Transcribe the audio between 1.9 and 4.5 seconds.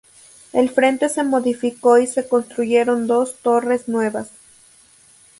y se construyeron dos torres nuevas.